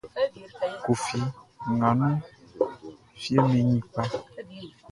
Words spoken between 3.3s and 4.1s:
be ɲin kpa.